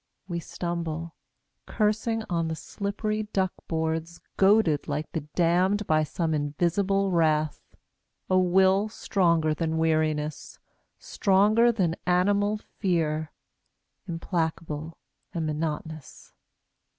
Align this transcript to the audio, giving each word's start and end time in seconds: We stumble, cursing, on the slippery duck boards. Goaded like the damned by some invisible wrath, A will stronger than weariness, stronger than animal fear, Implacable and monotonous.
We 0.27 0.39
stumble, 0.39 1.13
cursing, 1.67 2.23
on 2.27 2.47
the 2.47 2.55
slippery 2.55 3.21
duck 3.21 3.53
boards. 3.67 4.19
Goaded 4.35 4.87
like 4.87 5.11
the 5.11 5.19
damned 5.35 5.85
by 5.85 6.05
some 6.05 6.33
invisible 6.33 7.11
wrath, 7.11 7.61
A 8.27 8.39
will 8.39 8.89
stronger 8.89 9.53
than 9.53 9.77
weariness, 9.77 10.57
stronger 10.97 11.71
than 11.71 11.95
animal 12.07 12.57
fear, 12.79 13.31
Implacable 14.07 14.97
and 15.35 15.45
monotonous. 15.45 16.33